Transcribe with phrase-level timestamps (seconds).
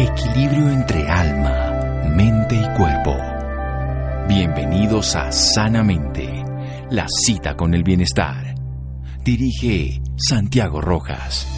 [0.00, 3.16] Equilibrio entre alma, mente y cuerpo.
[4.28, 6.44] Bienvenidos a Sanamente,
[6.92, 8.54] la cita con el bienestar.
[9.24, 11.48] Dirige Santiago Rojas.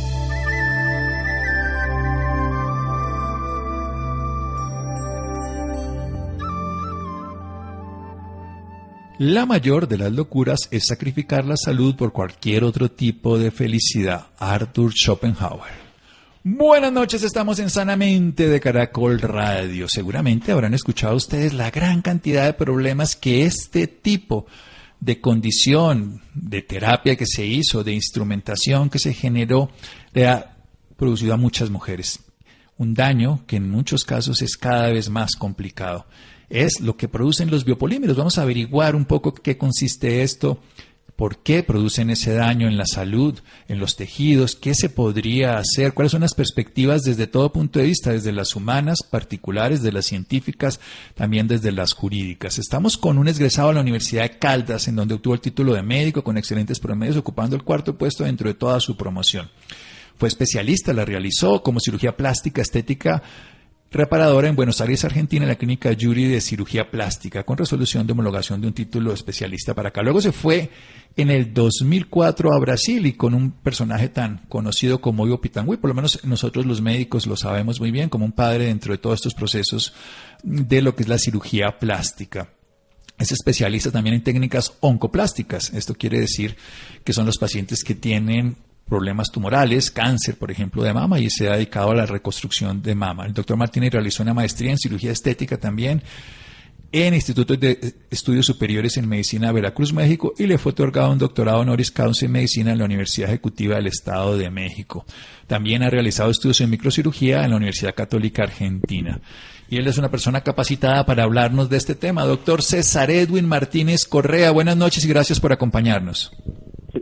[9.18, 14.28] La mayor de las locuras es sacrificar la salud por cualquier otro tipo de felicidad.
[14.38, 15.89] Arthur Schopenhauer.
[16.42, 19.86] Buenas noches, estamos en Sanamente de Caracol Radio.
[19.90, 24.46] Seguramente habrán escuchado ustedes la gran cantidad de problemas que este tipo
[25.00, 29.70] de condición, de terapia que se hizo, de instrumentación que se generó,
[30.14, 30.56] le ha
[30.96, 32.20] producido a muchas mujeres.
[32.78, 36.06] Un daño que en muchos casos es cada vez más complicado
[36.50, 38.16] es lo que producen los biopolímeros.
[38.16, 40.60] Vamos a averiguar un poco qué consiste esto,
[41.20, 43.38] por qué producen ese daño en la salud,
[43.68, 47.84] en los tejidos, qué se podría hacer, cuáles son las perspectivas desde todo punto de
[47.84, 50.80] vista, desde las humanas particulares, de las científicas,
[51.14, 52.58] también desde las jurídicas.
[52.58, 55.82] Estamos con un egresado a la Universidad de Caldas, en donde obtuvo el título de
[55.82, 59.50] médico con excelentes promedios, ocupando el cuarto puesto dentro de toda su promoción.
[60.16, 63.22] Fue especialista, la realizó como cirugía plástica, estética,
[63.90, 68.12] reparadora en Buenos Aires, Argentina, en la clínica Yuri de cirugía plástica, con resolución de
[68.12, 70.02] homologación de un título especialista para acá.
[70.02, 70.70] Luego se fue
[71.16, 75.88] en el 2004 a Brasil y con un personaje tan conocido como Ivo Pitangui, por
[75.88, 79.16] lo menos nosotros los médicos lo sabemos muy bien, como un padre dentro de todos
[79.16, 79.92] estos procesos
[80.44, 82.50] de lo que es la cirugía plástica.
[83.18, 85.74] Es especialista también en técnicas oncoplásticas.
[85.74, 86.56] Esto quiere decir
[87.04, 88.56] que son los pacientes que tienen
[88.90, 92.94] problemas tumorales, cáncer, por ejemplo, de mama, y se ha dedicado a la reconstrucción de
[92.96, 93.24] mama.
[93.24, 96.02] El doctor Martínez realizó una maestría en cirugía estética también
[96.92, 101.60] en Institutos de Estudios Superiores en Medicina Veracruz, México, y le fue otorgado un doctorado
[101.60, 105.06] honoris causa en medicina en la Universidad Ejecutiva del Estado de México.
[105.46, 109.20] También ha realizado estudios en microcirugía en la Universidad Católica Argentina.
[109.68, 112.24] Y él es una persona capacitada para hablarnos de este tema.
[112.24, 116.32] Doctor César Edwin Martínez Correa, buenas noches y gracias por acompañarnos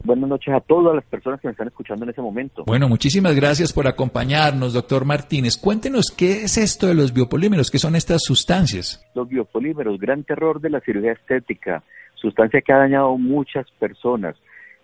[0.04, 2.64] buenas noches a todas las personas que me están escuchando en ese momento.
[2.66, 5.56] Bueno, muchísimas gracias por acompañarnos, doctor Martínez.
[5.56, 9.04] Cuéntenos qué es esto de los biopolímeros, qué son estas sustancias.
[9.14, 11.82] Los biopolímeros, gran terror de la cirugía estética,
[12.14, 14.36] sustancia que ha dañado a muchas personas.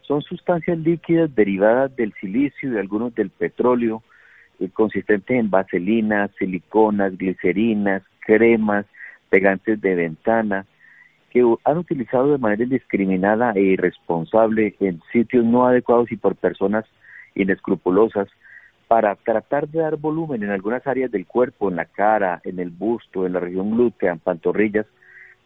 [0.02, 4.02] Son sustancias líquidas derivadas del silicio y de algunos del petróleo,
[4.60, 8.86] eh, consistentes en vaselinas, siliconas, glicerinas, cremas,
[9.30, 10.66] pegantes de ventana,
[11.34, 16.84] que han utilizado de manera indiscriminada e irresponsable en sitios no adecuados y por personas
[17.34, 18.28] inescrupulosas
[18.86, 22.70] para tratar de dar volumen en algunas áreas del cuerpo, en la cara, en el
[22.70, 24.86] busto, en la región glútea, en pantorrillas,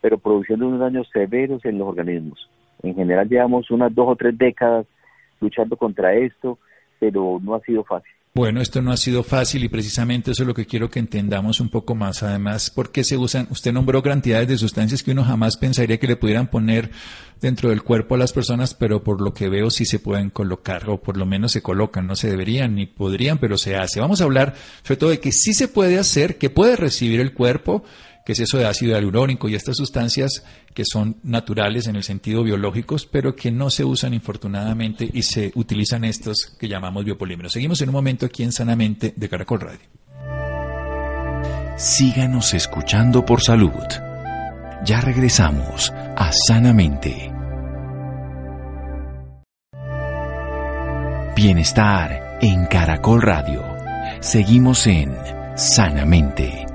[0.02, 2.50] pero produciendo unos daños severos en los organismos.
[2.82, 4.86] En general llevamos unas dos o tres décadas
[5.40, 6.58] luchando contra esto,
[7.00, 8.12] pero no ha sido fácil.
[8.38, 11.58] Bueno, esto no ha sido fácil y precisamente eso es lo que quiero que entendamos
[11.58, 12.22] un poco más.
[12.22, 13.48] Además, ¿por qué se usan?
[13.50, 16.92] Usted nombró cantidades de sustancias que uno jamás pensaría que le pudieran poner
[17.40, 20.88] dentro del cuerpo a las personas, pero por lo que veo sí se pueden colocar,
[20.88, 23.98] o por lo menos se colocan, no se deberían ni podrían, pero se hace.
[23.98, 27.34] Vamos a hablar sobre todo de que sí se puede hacer, que puede recibir el
[27.34, 27.82] cuerpo
[28.28, 30.44] que es eso de ácido hialurónico y estas sustancias
[30.74, 35.50] que son naturales en el sentido biológicos, pero que no se usan infortunadamente y se
[35.54, 37.54] utilizan estos que llamamos biopolímeros.
[37.54, 39.80] Seguimos en un momento aquí en Sanamente de Caracol Radio.
[41.78, 43.72] Síganos escuchando por salud.
[44.84, 47.32] Ya regresamos a Sanamente.
[51.34, 53.64] Bienestar en Caracol Radio.
[54.20, 55.16] Seguimos en
[55.56, 56.67] Sanamente.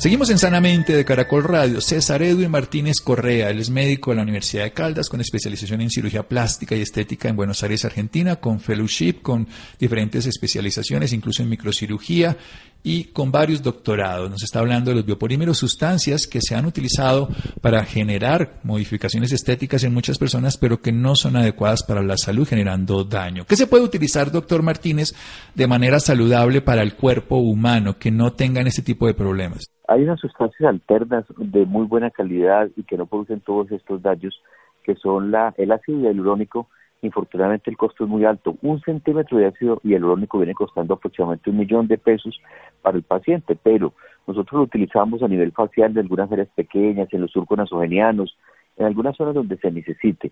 [0.00, 1.82] Seguimos en Sanamente de Caracol Radio.
[1.82, 5.90] César Edwin Martínez Correa, él es médico de la Universidad de Caldas con especialización en
[5.90, 9.46] cirugía plástica y estética en Buenos Aires, Argentina, con fellowship, con
[9.78, 12.38] diferentes especializaciones, incluso en microcirugía
[12.82, 14.30] y con varios doctorados.
[14.30, 17.28] Nos está hablando de los biopolímeros, sustancias que se han utilizado
[17.60, 22.48] para generar modificaciones estéticas en muchas personas, pero que no son adecuadas para la salud,
[22.48, 23.44] generando daño.
[23.44, 25.12] ¿Qué se puede utilizar, doctor Martínez,
[25.54, 29.66] de manera saludable para el cuerpo humano que no tengan ese tipo de problemas?
[29.90, 34.40] Hay unas sustancias alternas de muy buena calidad y que no producen todos estos daños,
[34.84, 36.68] que son la, el ácido hialurónico.
[37.02, 38.56] Infortunadamente el costo es muy alto.
[38.62, 42.40] Un centímetro de ácido hialurónico viene costando aproximadamente un millón de pesos
[42.82, 43.92] para el paciente, pero
[44.28, 48.38] nosotros lo utilizamos a nivel facial de algunas áreas pequeñas, en los surcos nasogenianos,
[48.76, 50.30] en algunas zonas donde se necesite.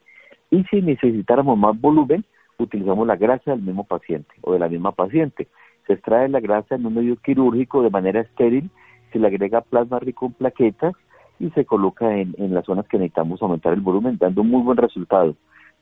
[0.52, 2.24] Y si necesitáramos más volumen,
[2.58, 5.48] utilizamos la grasa del mismo paciente o de la misma paciente.
[5.88, 8.70] Se extrae la grasa en un medio quirúrgico de manera estéril
[9.12, 10.94] se le agrega plasma rico en plaquetas
[11.38, 14.76] y se coloca en, las zonas que necesitamos aumentar el volumen, dando un muy buen
[14.76, 15.36] resultado.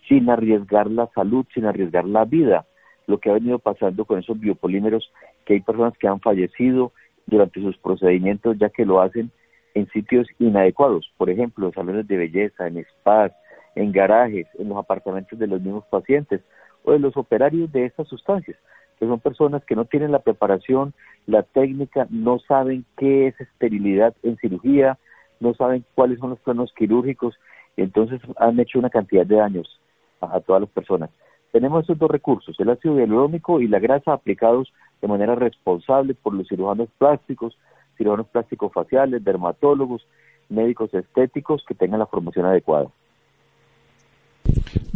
[0.08, 2.64] sin arriesgar la salud, sin arriesgar la vida.
[3.08, 5.10] Lo que ha venido pasando con esos biopolímeros,
[5.44, 6.92] que hay personas que han fallecido
[7.26, 9.32] durante sus procedimientos ya que lo hacen
[9.74, 13.32] en sitios inadecuados, por ejemplo, en salones de belleza, en spas,
[13.74, 16.40] en garajes, en los apartamentos de los mismos pacientes
[16.84, 18.56] o de los operarios de estas sustancias,
[18.98, 20.94] que son personas que no tienen la preparación,
[21.26, 24.98] la técnica, no saben qué es esterilidad en cirugía,
[25.40, 27.34] no saben cuáles son los planos quirúrgicos
[27.76, 29.80] y entonces han hecho una cantidad de daños
[30.20, 31.10] a, todas las personas.
[31.52, 36.34] Tenemos esos dos recursos, el ácido hialurónico y la grasa aplicados de manera responsable por
[36.34, 37.56] los cirujanos plásticos,
[37.96, 40.06] cirujanos plásticos faciales, dermatólogos,
[40.48, 42.88] médicos estéticos que tengan la formación adecuada.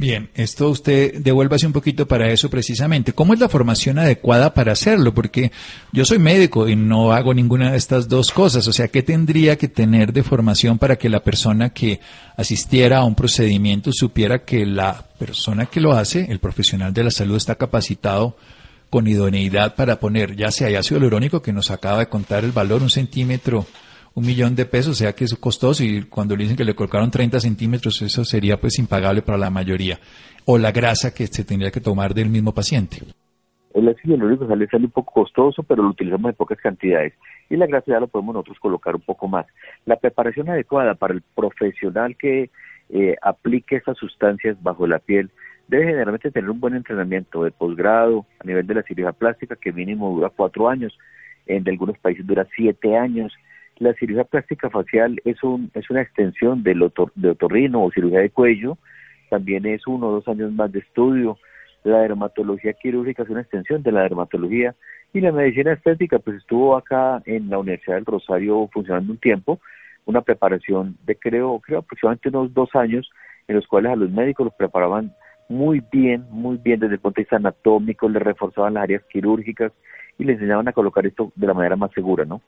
[0.01, 3.13] Bien, esto usted devuélvase un poquito para eso precisamente.
[3.13, 5.13] ¿Cómo es la formación adecuada para hacerlo?
[5.13, 5.53] Porque
[5.93, 8.67] yo soy médico y no hago ninguna de estas dos cosas.
[8.67, 12.01] O sea, ¿qué tendría que tener de formación para que la persona que
[12.35, 17.11] asistiera a un procedimiento supiera que la persona que lo hace, el profesional de la
[17.11, 18.39] salud, está capacitado
[18.89, 22.83] con idoneidad para poner, ya sea ácido hialurónico, que nos acaba de contar el valor,
[22.83, 23.67] un centímetro
[24.21, 26.75] un millón de pesos, o sea que es costoso y cuando le dicen que le
[26.75, 29.99] colocaron 30 centímetros, eso sería pues impagable para la mayoría.
[30.45, 32.99] O la grasa que se tendría que tomar del mismo paciente.
[33.75, 37.15] El ácido hialurónico sale, sale un poco costoso, pero lo utilizamos en pocas cantidades.
[37.49, 39.47] Y la grasa ya lo podemos nosotros colocar un poco más.
[39.87, 42.51] La preparación adecuada para el profesional que
[42.91, 45.31] eh, aplique esas sustancias bajo la piel
[45.69, 49.73] debe generalmente tener un buen entrenamiento de posgrado a nivel de la cirugía plástica, que
[49.73, 50.99] mínimo dura cuatro años,
[51.47, 53.33] en algunos países dura siete años,
[53.81, 58.31] la cirugía plástica facial es, un, es una extensión del de otorrino o cirugía de
[58.31, 58.77] cuello,
[59.31, 61.39] también es uno o dos años más de estudio.
[61.83, 64.75] La dermatología quirúrgica es una extensión de la dermatología
[65.15, 69.61] y la medicina estética pues estuvo acá en la Universidad del Rosario funcionando un tiempo,
[70.05, 73.11] una preparación de creo, creo aproximadamente unos dos años
[73.49, 75.15] en los cuales a los médicos los preparaban
[75.49, 79.73] muy bien, muy bien desde el punto de vista anatómico, les reforzaban las áreas quirúrgicas
[80.19, 82.43] y les enseñaban a colocar esto de la manera más segura, ¿no?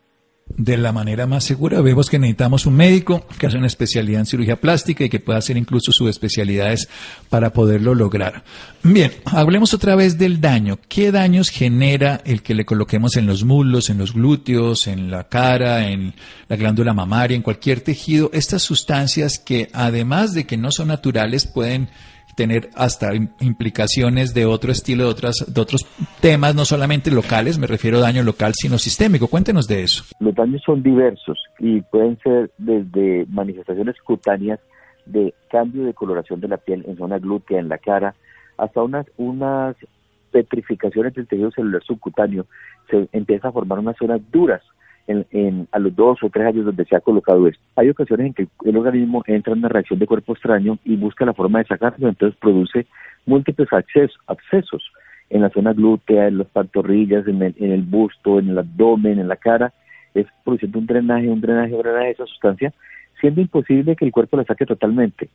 [0.48, 1.80] De la manera más segura.
[1.80, 5.38] Vemos que necesitamos un médico que hace una especialidad en cirugía plástica y que pueda
[5.38, 6.88] hacer incluso sus especialidades
[7.30, 8.44] para poderlo lograr.
[8.82, 10.78] Bien, hablemos otra vez del daño.
[10.88, 15.28] ¿Qué daños genera el que le coloquemos en los muslos, en los glúteos, en la
[15.28, 16.14] cara, en
[16.48, 18.30] la glándula mamaria, en cualquier tejido?
[18.32, 21.88] Estas sustancias que además de que no son naturales pueden
[22.34, 25.86] tener hasta implicaciones de otro estilo, de, otras, de otros
[26.20, 29.28] temas, no solamente locales, me refiero a daño local, sino sistémico.
[29.28, 30.04] Cuéntenos de eso.
[30.20, 34.60] Los daños son diversos y pueden ser desde manifestaciones cutáneas
[35.06, 38.14] de cambio de coloración de la piel en zona glútea, en la cara,
[38.56, 39.76] hasta unas, unas
[40.30, 42.46] petrificaciones del tejido celular subcutáneo.
[42.90, 44.62] Se empieza a formar unas zonas duras
[45.06, 47.62] en, a los dos o tres años donde se ha colocado esto.
[47.76, 51.24] Hay ocasiones en que el organismo entra en una reacción de cuerpo extraño y busca
[51.24, 52.86] la forma de sacarlo, entonces produce
[53.26, 53.68] múltiples
[54.26, 54.92] abscesos
[55.30, 59.36] en la zona glútea, en las pantorrillas, en el, busto, en el abdomen, en la
[59.36, 59.72] cara,
[60.14, 62.72] es produciendo un drenaje, un drenaje, un drenaje de esa sustancia,
[63.18, 65.30] siendo imposible que el cuerpo la saque totalmente.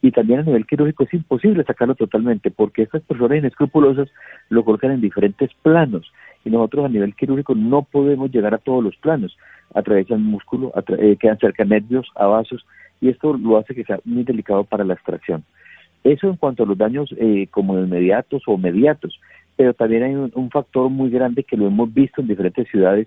[0.00, 4.08] Y también a nivel quirúrgico es imposible sacarlo totalmente, porque estas personas inescrupulosas
[4.48, 6.12] lo colocan en diferentes planos
[6.44, 9.36] y nosotros a nivel quirúrgico no podemos llegar a todos los planos.
[9.74, 12.64] Atraviesan músculo, eh, quedan cerca nervios, a vasos,
[13.00, 15.44] y esto lo hace que sea muy delicado para la extracción.
[16.04, 19.18] Eso en cuanto a los daños eh, como inmediatos o mediatos,
[19.56, 23.06] pero también hay un, factor muy grande que lo hemos visto en diferentes ciudades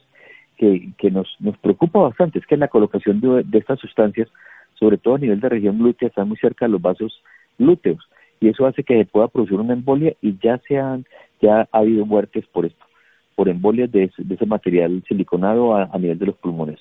[0.57, 4.29] que, que nos, nos preocupa bastante, es que en la colocación de, estas sustancias,
[4.75, 7.21] sobre todo a nivel de región glútea, están muy cerca de los vasos
[7.57, 8.07] glúteos,
[8.39, 11.05] y eso hace que se pueda producir una embolia y ya, sean,
[11.41, 12.84] ya ha habido muertes por esto
[13.35, 16.79] por embolias de, ese material siliconado a, nivel de los pulmones.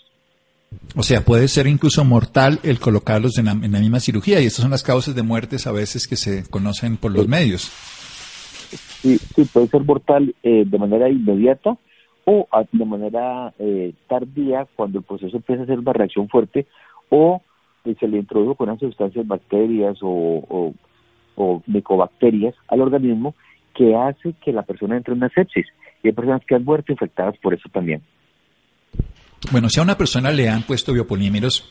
[0.96, 4.70] O sea, puede ser incluso mortal el colocarlos en la, misma cirugía y estas son
[4.70, 7.62] las causas de muertes a veces que se conocen por los medios.
[7.62, 11.76] Sí, sí, puede ser mortal eh, de manera inmediata
[12.24, 16.66] o de manera eh, tardía cuando el proceso empieza a ser una reacción fuerte
[17.10, 17.42] o
[17.84, 20.72] se le introdujo con unas sustancias bacterias o,
[21.36, 23.34] o micobacterias al organismo
[23.74, 25.66] que hace que la persona entre en una sepsis
[26.04, 28.02] y hay personas que han muerto infectadas por eso también.
[29.50, 31.68] Bueno, si a una persona le han puesto biopolímeros,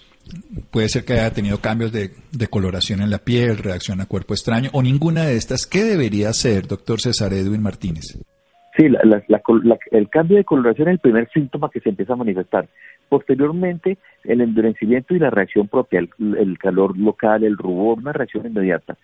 [0.72, 2.12] puede ser que haya tenido cambios de,
[2.50, 5.66] coloración en la piel, reacción a cuerpo extraño o ninguna de estas.
[5.66, 8.20] ¿Qué debería hacer, doctor César Edwin Martínez?
[8.76, 8.88] Sí,
[9.92, 12.68] el cambio de coloración es el primer síntoma que se empieza a manifestar.
[13.08, 18.98] Posteriormente, el endurecimiento y la reacción propia, el calor local, el rubor, una reacción inmediata.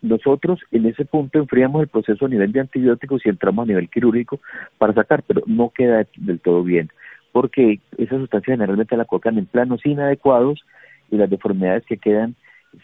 [0.00, 3.88] Nosotros en ese punto enfriamos el proceso a nivel de antibióticos y entramos a nivel
[3.88, 4.40] quirúrgico
[4.78, 6.90] para sacar, pero no queda del todo bien,
[7.32, 10.64] porque esa sustancia generalmente la colocan en planos inadecuados
[11.10, 12.36] y las deformidades que quedan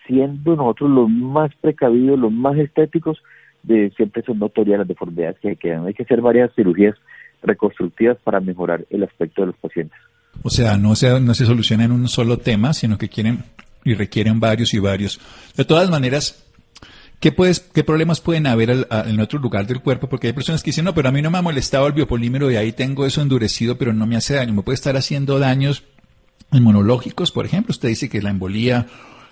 [0.06, 3.18] siendo nosotros los más precavidos, los más estéticos,
[3.62, 5.86] de, siempre son notorias las deformidades que quedan.
[5.86, 6.96] Hay que hacer varias cirugías
[7.42, 9.98] reconstructivas para mejorar el aspecto de los pacientes.
[10.42, 13.44] O sea, no se, no se soluciona en un solo tema, sino que quieren
[13.84, 15.20] y requieren varios y varios.
[15.56, 16.43] De todas maneras,
[17.24, 20.10] ¿Qué, puedes, ¿Qué problemas pueden haber en otro lugar del cuerpo?
[20.10, 22.50] Porque hay personas que dicen, no, pero a mí no me ha molestado el biopolímero
[22.50, 24.52] y ahí tengo eso endurecido, pero no me hace daño.
[24.52, 25.84] Me puede estar haciendo daños
[26.52, 27.70] inmunológicos, por ejemplo.
[27.70, 28.84] Usted dice que la embolía,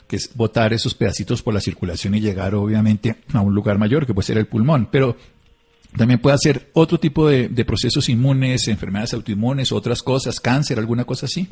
[0.08, 4.06] que es botar esos pedacitos por la circulación y llegar, obviamente, a un lugar mayor,
[4.06, 4.88] que puede ser el pulmón.
[4.90, 5.14] Pero
[5.94, 11.26] también puede hacer otro tipo de, procesos inmunes, enfermedades autoinmunes, otras cosas, cáncer, alguna cosa
[11.26, 11.46] así.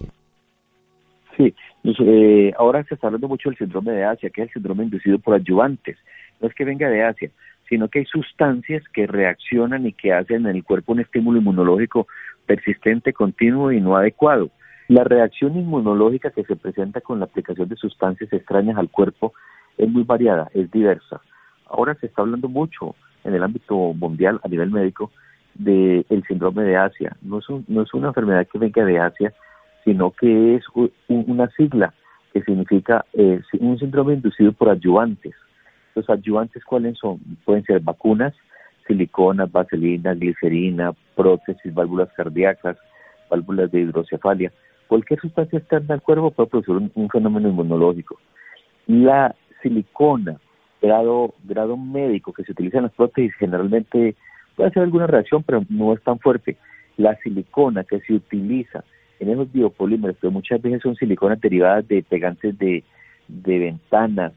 [1.37, 1.55] Sí,
[1.85, 5.19] eh, ahora se está hablando mucho del síndrome de Asia, que es el síndrome inducido
[5.19, 5.99] por ayudantes
[6.41, 7.31] no es que venga de Asia,
[7.69, 12.09] sino que hay sustancias que reaccionan y que hacen en el cuerpo un estímulo inmunológico
[12.47, 14.51] persistente, continuo y no adecuado.
[14.89, 19.33] La reacción inmunológica que se presenta con la aplicación de sustancias extrañas al cuerpo
[19.79, 21.21] es muy variada, es diversa.
[21.67, 25.13] Ahora se está hablando mucho en el ámbito mundial a nivel médico
[25.55, 27.17] del síndrome de Asia.
[27.23, 29.33] No es, no es una enfermedad que venga de Asia,
[29.85, 30.65] sino que es
[31.07, 31.95] una sigla
[32.33, 35.35] que significa eh, un síndrome inducido por ayudantes.
[35.95, 37.19] Los ayudantes, ¿cuáles son?
[37.45, 38.35] Pueden ser vacunas,
[38.87, 42.77] siliconas, vaselina, glicerina, prótesis, válvulas cardíacas,
[43.29, 44.53] válvulas de hidrocefalia.
[44.89, 48.19] Cualquier sustancia externa al cuerpo puede producir un, fenómeno inmunológico.
[48.87, 50.41] La silicona,
[50.83, 54.17] grado, grado médico que se utiliza en las prótesis, generalmente
[54.57, 56.57] puede hacer alguna reacción, pero no es tan fuerte.
[56.97, 58.83] La silicona que se utiliza
[59.21, 62.83] en esos biopolímeros, pero muchas veces son siliconas derivadas de pegantes de,
[63.29, 64.33] de ventanas,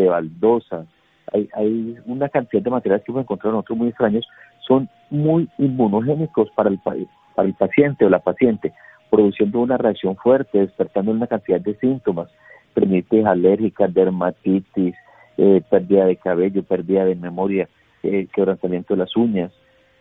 [0.00, 0.86] de baldosas,
[1.32, 4.26] hay, hay una cantidad de materiales que hemos encontrado nosotros muy extraños,
[4.66, 8.72] son muy inmunogénicos para el, para el paciente o la paciente,
[9.10, 12.28] produciendo una reacción fuerte, despertando una cantidad de síntomas,
[12.74, 14.94] permite alérgicas, dermatitis,
[15.36, 17.68] eh, pérdida de cabello, pérdida de memoria,
[18.02, 19.50] eh, quebrantamiento de las uñas,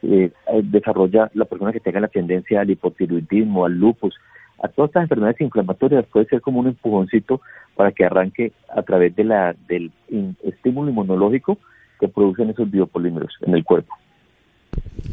[0.02, 0.32] eh,
[0.64, 4.16] desarrolla la persona que tenga la tendencia al hipotiroidismo, al lupus,
[4.62, 7.42] a todas estas enfermedades inflamatorias puede ser como un empujoncito
[7.76, 9.92] para que arranque a través de la, del
[10.44, 11.58] estímulo inmunológico
[12.00, 13.94] que producen esos biopolímeros en el cuerpo.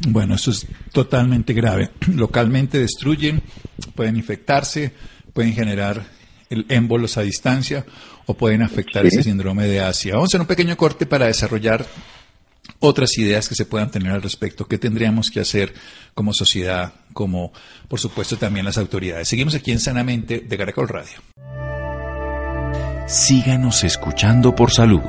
[0.09, 1.91] Bueno, eso es totalmente grave.
[2.15, 3.43] Localmente destruyen,
[3.95, 4.93] pueden infectarse,
[5.33, 6.03] pueden generar
[6.51, 7.85] el émbolos a distancia
[8.27, 10.15] o pueden afectar ese síndrome de Asia.
[10.15, 11.85] Vamos a hacer un pequeño corte para desarrollar
[12.81, 14.67] otras ideas que se puedan tener al respecto.
[14.67, 15.75] ¿Qué tendríamos que hacer
[16.15, 17.53] como sociedad, como
[17.89, 19.29] por supuesto también las autoridades?
[19.29, 21.19] Seguimos aquí en Sanamente de Caracol Radio.
[23.07, 25.01] Síganos escuchando por salud.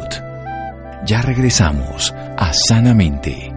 [1.06, 3.52] Ya regresamos a Sanamente.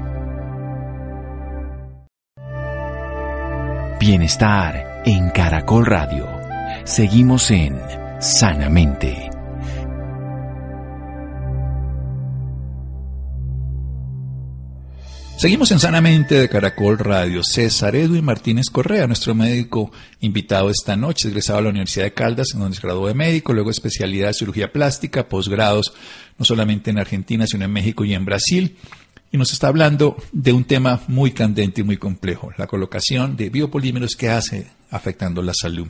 [4.01, 6.27] Bienestar en Caracol Radio.
[6.85, 7.79] Seguimos en
[8.19, 9.30] Sanamente.
[15.41, 17.41] Seguimos en Sanamente de Caracol Radio.
[17.43, 22.49] César Edwin Martínez Correa, nuestro médico invitado esta noche, egresado a la Universidad de Caldas,
[22.53, 25.95] en donde se graduó de médico, luego especialidad de cirugía plástica, posgrados,
[26.37, 28.77] no solamente en Argentina, sino en México y en Brasil.
[29.33, 33.49] Y nos está hablando de un tema muy candente y muy complejo, la colocación de
[33.49, 35.89] biopolímeros que hace afectando la salud.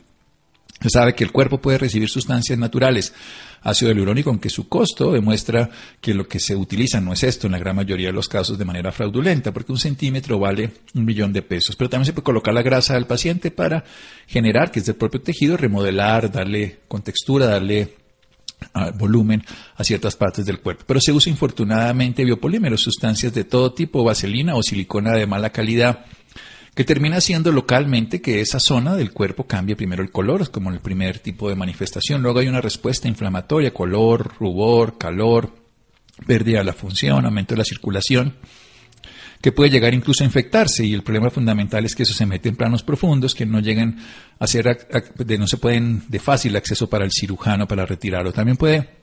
[0.81, 3.13] Se sabe que el cuerpo puede recibir sustancias naturales,
[3.61, 5.69] ácido hialurónico, aunque su costo demuestra
[5.99, 8.57] que lo que se utiliza no es esto en la gran mayoría de los casos
[8.57, 11.75] de manera fraudulenta, porque un centímetro vale un millón de pesos.
[11.75, 13.83] Pero también se puede colocar la grasa del paciente para
[14.25, 17.93] generar, que es del propio tejido, remodelar, darle contextura, darle
[18.73, 19.43] ah, volumen
[19.75, 20.85] a ciertas partes del cuerpo.
[20.87, 26.05] Pero se usa infortunadamente biopolímeros, sustancias de todo tipo, vaselina o silicona de mala calidad
[26.73, 30.71] que termina siendo localmente que esa zona del cuerpo cambie primero el color, es como
[30.71, 32.21] el primer tipo de manifestación.
[32.21, 35.53] Luego hay una respuesta inflamatoria, color, rubor, calor,
[36.25, 38.35] pérdida de la función, aumento de la circulación,
[39.41, 40.85] que puede llegar incluso a infectarse.
[40.85, 43.97] Y el problema fundamental es que eso se mete en planos profundos que no llegan
[44.39, 44.87] a ser,
[45.17, 48.31] de, no se pueden de fácil acceso para el cirujano para retirarlo.
[48.31, 49.01] También puede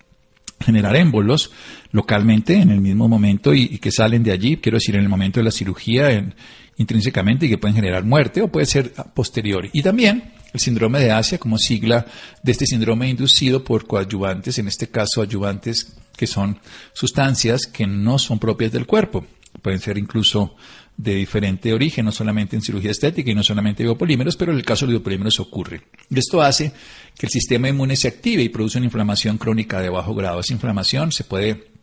[0.61, 1.53] generar émbolos
[1.93, 5.39] localmente en el mismo momento y, que salen de allí, quiero decir, en el momento
[5.39, 6.35] de la cirugía en,
[6.79, 9.69] intrínsecamente y que pueden generar muerte o puede ser posterior.
[9.73, 12.07] Y también el síndrome de Asia como sigla
[12.43, 16.59] de este síndrome inducido por coadyuvantes, en este caso ayudantes que son
[16.93, 19.27] sustancias que no son propias del cuerpo.
[19.63, 20.57] Pueden ser incluso
[20.97, 24.65] de diferente origen, no solamente en cirugía estética y no solamente biopolímeros, pero en el
[24.65, 25.83] caso de biopolímeros ocurre.
[26.11, 26.73] Esto hace
[27.17, 30.41] que el sistema inmune se active y produce una inflamación crónica de bajo grado.
[30.41, 31.78] Esa inflamación se puede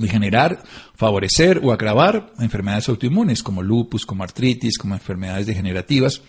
[0.00, 0.62] generar,
[0.94, 6.22] favorecer o agravar enfermedades autoinmunes como lupus, como artritis, como enfermedades degenerativas,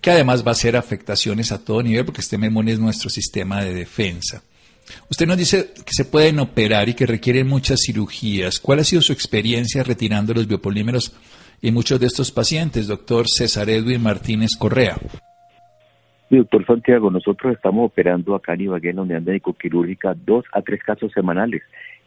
[0.00, 3.62] que además va a ser afectaciones a todo nivel porque sistema inmune es nuestro sistema
[3.62, 4.42] de defensa.
[5.10, 8.58] Usted nos dice que se pueden operar y que requieren muchas cirugías.
[8.58, 11.14] ¿Cuál ha sido su experiencia retirando los biopolímeros
[11.62, 14.96] en muchos de estos pacientes, doctor César Edwin Martínez Correa?
[16.30, 20.82] doctor Santiago, nosotros estamos operando acá en Ibagué, en la unidad médico-quirúrgica, dos a tres
[20.82, 21.62] casos semanales,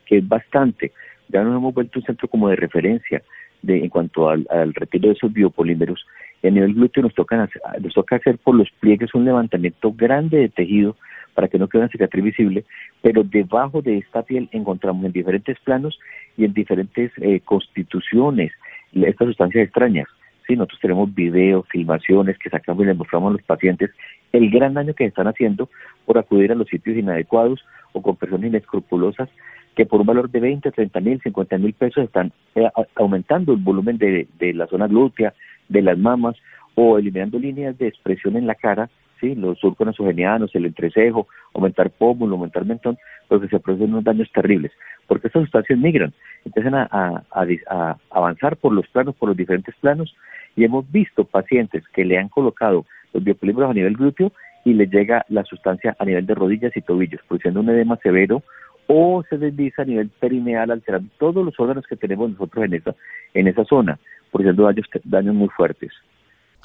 [0.05, 0.91] que es bastante.
[1.29, 3.21] Ya nos hemos vuelto un centro como de referencia
[3.61, 6.05] de, en cuanto al, retiro de esos biopolímeros.
[6.43, 7.49] En nivel glúteo nos, toca
[7.81, 10.95] nos toca hacer por los pliegues un levantamiento grande de tejido
[11.33, 12.63] para que no quede una cicatriz visible,
[13.01, 15.99] pero debajo de esta piel encontramos en diferentes planos
[16.37, 18.51] y en diferentes eh, constituciones
[18.93, 20.07] estas sustancias extrañas.
[20.47, 23.89] Sí, nosotros tenemos videos, filmaciones que sacamos y les mostramos a los pacientes
[24.31, 25.69] el gran daño que están haciendo
[26.05, 29.29] por acudir a los sitios inadecuados o con personas inescrupulosas
[29.75, 33.59] que por un valor de 20, 30 mil, 50 mil pesos están eh, aumentando el
[33.59, 35.33] volumen de, la zona glútea,
[35.67, 36.35] de las mamas
[36.75, 38.89] o eliminando líneas de expresión en la cara
[39.19, 39.35] ¿sí?
[39.35, 44.31] los surcos nasogenianos, el entrecejo, aumentar pómulo, aumentar mentón, pero que se producen unos daños
[44.31, 44.71] terribles,
[45.07, 46.13] porque estas sustancias migran,
[46.43, 46.87] empiezan a,
[47.31, 50.15] a, avanzar por los planos, por los diferentes planos,
[50.55, 54.31] y hemos visto pacientes que le han colocado los biopolímeros a nivel glúteo
[54.63, 58.41] y le llega la sustancia a nivel de rodillas y tobillos, produciendo un edema severo
[58.87, 62.95] o se desliza a nivel perineal, alterando todos los órganos que tenemos nosotros en esa,
[63.33, 63.99] en esa zona,
[64.31, 65.91] produciendo daños, daños muy fuertes.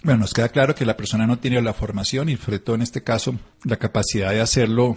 [0.02, 2.80] Bueno, nos queda claro que la persona no tiene la formación y sobre todo en
[2.80, 3.34] este caso
[3.66, 4.96] la capacidad de hacerlo,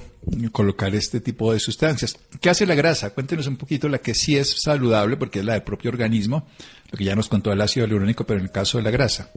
[0.53, 2.15] colocar este tipo de sustancias.
[2.41, 3.13] ¿Qué hace la grasa?
[3.13, 6.43] Cuéntenos un poquito la que sí es saludable porque es la del propio organismo,
[6.89, 9.29] lo que ya nos contó el ácido hialurónico, pero en el caso de la grasa.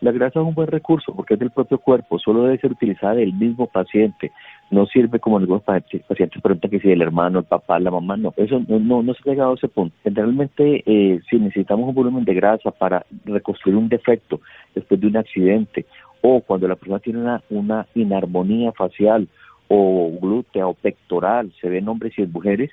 [0.00, 3.14] La grasa es un buen recurso porque es del propio cuerpo, solo debe ser utilizada
[3.14, 4.32] del mismo paciente.
[4.70, 8.32] No sirve como algunos pacientes preguntan que si el hermano, el papá, la mamá, no.
[8.36, 9.94] Eso no, no, se ha llegado a ese punto.
[10.02, 14.40] Generalmente, eh, si necesitamos un volumen de grasa para reconstruir un defecto
[14.74, 15.86] después de un accidente
[16.26, 19.28] o cuando la persona tiene una, inarmonía facial
[19.68, 22.70] o glútea o pectoral, se ven hombres y mujeres,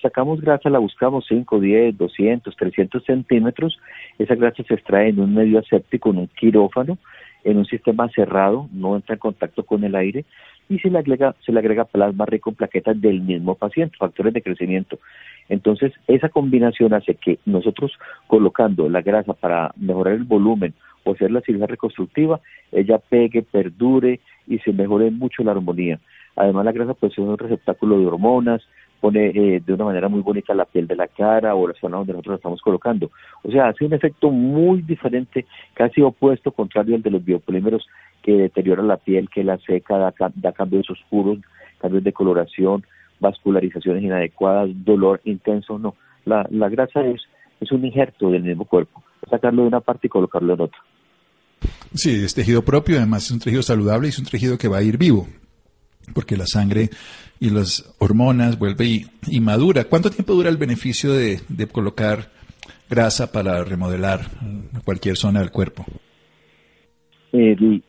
[0.00, 3.78] sacamos grasa, la buscamos 5, 10, 200, 300 centímetros,
[4.18, 6.96] esa grasa se extrae en un medio aséptico, en un quirófano,
[7.44, 10.24] en un sistema cerrado, no entra en contacto con el aire,
[10.68, 14.32] y se le agrega, se le agrega plasma rico en plaquetas del mismo paciente, factores
[14.32, 14.98] de crecimiento.
[15.48, 17.92] Entonces, esa combinación hace que nosotros
[18.26, 20.74] colocando la grasa para mejorar el volumen
[21.04, 22.40] o hacer la cirugía reconstructiva,
[22.72, 26.00] ella pegue, perdure y se mejore mucho la armonía.
[26.36, 28.62] Además, la grasa pues es un receptáculo de hormonas,
[29.00, 31.98] pone eh, de una manera muy bonita la piel de la cara o la zona
[31.98, 33.10] donde nosotros la estamos colocando.
[33.42, 37.86] O sea, hace un efecto muy diferente, casi opuesto, contrario al de los biopolímeros
[38.24, 41.38] que deteriora la piel, que la seca, da, cambios oscuros,
[41.78, 42.84] cambios de coloración,
[43.20, 45.78] vascularizaciones inadecuadas, dolor intenso.
[45.78, 47.20] No, la, la grasa es,
[47.60, 50.78] es un injerto del mismo cuerpo, sacarlo de una parte y colocarlo en otra.
[51.92, 54.78] Sí, es tejido propio, además es un tejido saludable y es un tejido que va
[54.78, 55.26] a ir vivo
[56.12, 56.90] porque la sangre
[57.40, 59.84] y las hormonas vuelve y, madura.
[59.84, 61.40] ¿Cuánto tiempo dura el beneficio de,
[61.72, 62.30] colocar
[62.90, 64.26] grasa para remodelar
[64.84, 65.84] cualquier zona del cuerpo?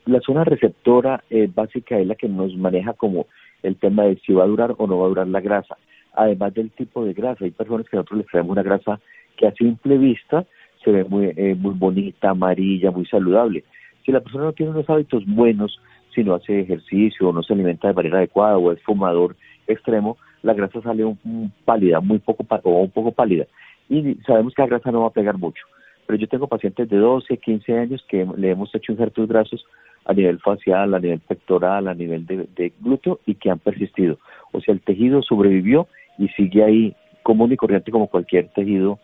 [0.06, 3.26] La zona receptora eh, básica es la que nos maneja como
[3.62, 5.76] el tema de si va a durar o no va a durar la grasa.
[6.14, 9.00] Además del tipo de grasa, hay personas que nosotros les traemos una grasa
[9.36, 10.44] que a simple vista
[10.82, 13.62] se ve muy, eh, muy bonita, amarilla, muy saludable.
[14.04, 15.80] Si la persona no tiene unos hábitos buenos,
[16.12, 19.36] si no hace ejercicio o no se alimenta de manera adecuada o es fumador
[19.68, 23.46] extremo, la grasa sale un, pálida, muy poco o un poco pálida.
[23.88, 25.62] Y sabemos que la grasa no va a pegar mucho.
[26.06, 29.64] Pero yo tengo pacientes de 12, 15 años que le hemos hecho injertos grasos
[30.04, 34.18] a nivel facial, a nivel pectoral, a nivel de, glúteo y que han persistido.
[34.52, 35.88] O sea, el tejido sobrevivió
[36.18, 39.00] y sigue ahí común y corriente como cualquier tejido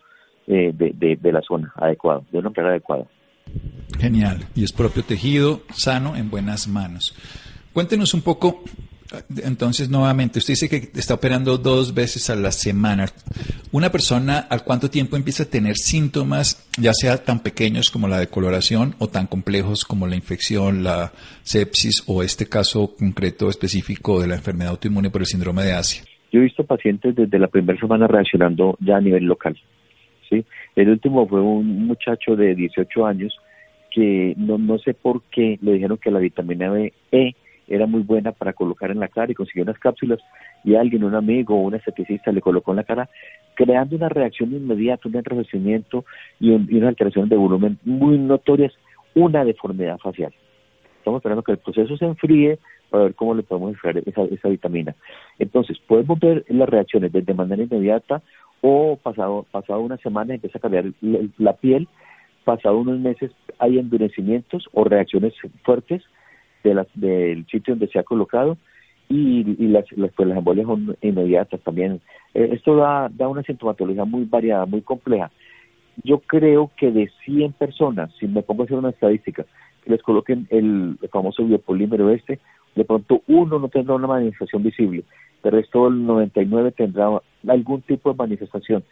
[0.47, 3.05] eh, de, de la zona adecuado, de una manera adecuada.
[3.99, 4.45] Genial.
[4.55, 7.15] Y es propio tejido, sano, en buenas manos.
[7.73, 8.63] Cuéntenos un poco,
[9.43, 13.05] entonces nuevamente, usted dice que está operando dos veces a la semana.
[13.71, 18.19] ¿Una persona al cuánto tiempo empieza a tener síntomas, ya sea tan pequeños como la
[18.19, 24.27] decoloración o tan complejos como la infección, la sepsis o este caso concreto específico de
[24.27, 26.03] la enfermedad autoinmune por el síndrome de Asia?
[26.31, 29.57] Yo he visto pacientes desde la primera semana reaccionando ya a nivel local.
[30.29, 30.45] ¿sí?
[30.75, 33.37] El último fue un muchacho de 18 años
[33.91, 37.35] que no, no sé por qué le dijeron que la vitamina B E
[37.73, 40.19] era muy buena para colocar en la cara y consiguió unas cápsulas
[40.63, 43.09] y alguien, un amigo o un esteticista le colocó en la cara,
[43.55, 46.05] creando una reacción inmediata, un enrojecimiento
[46.39, 48.73] y, una alteración de volumen muy notorias,
[49.15, 50.33] una deformidad facial.
[50.97, 52.59] Estamos esperando que el proceso se enfríe
[52.89, 54.95] para ver cómo le podemos enfriar esa, esa vitamina.
[55.39, 58.21] Entonces, podemos ver las reacciones desde manera inmediata
[58.61, 60.85] o pasado, pasado una semana empieza a cambiar
[61.37, 61.87] la piel
[62.43, 65.33] pasado unos meses hay endurecimientos o reacciones
[65.63, 66.03] fuertes
[66.63, 68.57] de del sitio donde se ha colocado
[69.09, 72.01] y, las, las, pues, las embolias son inmediatas también.
[72.33, 75.31] Eh, esto da, da una sintomatología muy variada, muy compleja.
[76.03, 79.45] Yo creo que de 100 personas, si me pongo a hacer una estadística,
[79.83, 82.39] que les coloquen el, famoso biopolímero este,
[82.75, 85.03] de pronto uno no tendrá una manifestación visible,
[85.41, 88.83] pero esto el 99 tendrá algún tipo de manifestación,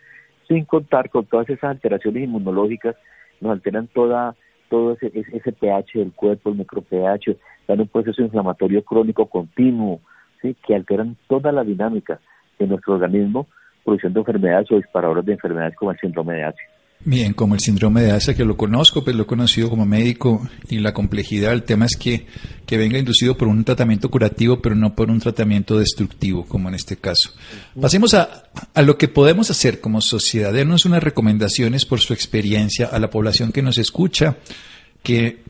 [0.48, 2.96] sin contar con todas esas alteraciones inmunológicas,
[3.40, 4.36] nos alteran toda
[4.72, 10.00] todo ese, ese pH del cuerpo, el micro-pH, dan un proceso inflamatorio crónico continuo,
[10.42, 10.56] ¿sí?
[10.66, 12.22] que alteran toda la dinámica
[12.58, 13.48] de nuestro organismo,
[13.84, 16.71] produciendo enfermedades o disparadores de enfermedades como el síndrome de Asia.
[17.04, 20.48] Bien, como el síndrome de Asia, que lo conozco, pues lo he conocido como médico
[20.70, 22.28] y la complejidad, el tema es que,
[22.68, 26.76] que venga inducido por un tratamiento curativo, pero no por un tratamiento destructivo, como en
[26.76, 27.32] este caso.
[27.80, 28.44] Pasemos a,
[28.76, 30.54] a lo que podemos hacer como sociedad.
[30.54, 34.38] Denos unas recomendaciones por su experiencia a la población que nos escucha,
[35.02, 35.42] que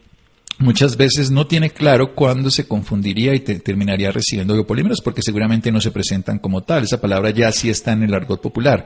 [0.58, 5.82] muchas veces no tiene claro cuándo se confundiría y terminaría recibiendo biopolímeros, porque seguramente no
[5.82, 6.86] se presentan como tal.
[6.86, 8.86] Esa palabra ya sí está en el argot popular.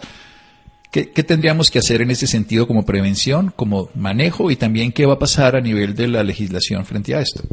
[0.95, 5.15] ¿Qué, tendríamos que hacer en ese sentido como prevención, como manejo y también qué va
[5.15, 7.43] a pasar a nivel de la legislación frente a esto?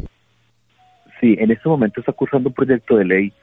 [1.19, 3.33] Sí, en este momento está cursando un proyecto de ley,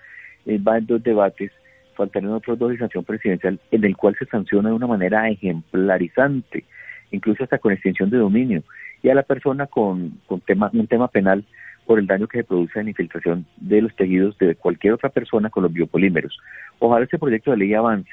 [0.46, 1.52] eh, va en dos debates,
[1.98, 6.64] dos de sanción presidencial, en el cual se sanciona de una manera ejemplarizante,
[7.10, 8.62] incluso hasta con extinción de dominio,
[9.02, 11.44] y a la persona con, un tema penal
[11.84, 15.50] por el daño que se produce en infiltración de los tejidos de cualquier otra persona
[15.50, 16.38] con los biopolímeros.
[16.78, 18.08] Ojalá este proyecto de ley avance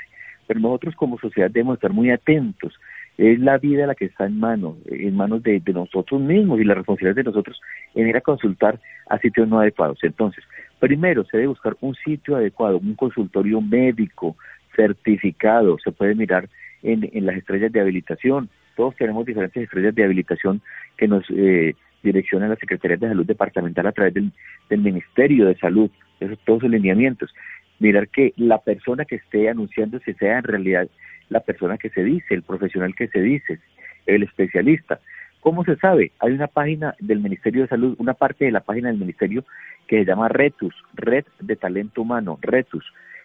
[0.48, 2.74] pero nosotros como sociedad debemos estar muy atentos.
[3.18, 6.76] Es la vida la que está en manos, en manos de, nosotros mismos y la
[6.76, 7.60] responsabilidad de nosotros
[7.96, 8.80] en ir a consultar
[9.10, 9.98] a sitios no adecuados.
[10.04, 10.44] Entonces,
[10.80, 14.38] primero se debe buscar un sitio adecuado, un consultorio médico
[14.76, 16.48] certificado, se puede mirar
[16.84, 18.50] en, en las estrellas de habilitación.
[18.76, 20.62] Todos tenemos diferentes estrellas de habilitación
[20.96, 24.32] que nos eh, direccionan la Secretaría de Salud Departamental a través del,
[24.70, 27.34] del Ministerio de Salud, esos todos sus lineamientos
[27.80, 30.88] mirar que la persona que esté anunciándose sea en realidad
[31.30, 33.60] la persona que se dice, el profesional que se dice,
[34.06, 35.00] el especialista.
[35.42, 36.12] ¿Cómo se sabe?
[36.20, 39.44] Hay una página del Ministerio de Salud, una parte de la página del Ministerio
[39.88, 42.84] que se llama RETUS, Red de Talento Humano, RETUS.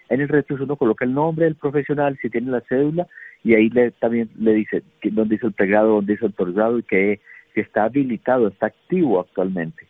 [0.08, 3.06] En el RETUS uno coloca el nombre del profesional, si tiene la cédula,
[3.42, 6.82] y ahí le, también le dice dónde hizo el pregrado, dónde hizo el posgrado y
[6.82, 7.20] que,
[7.54, 9.86] que está habilitado, está activo actualmente.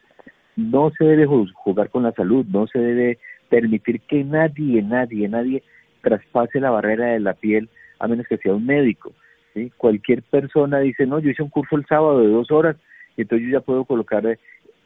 [0.57, 3.19] No se debe jugar con la salud, no se debe
[3.53, 5.63] permitir que nadie, nadie, nadie
[6.01, 9.13] traspase la barrera de la piel a menos que sea un médico.
[9.53, 9.71] ¿sí?
[9.77, 12.77] Cualquier persona dice, no, yo hice un curso el sábado de dos horas
[13.15, 14.39] y entonces yo ya puedo colocar eh,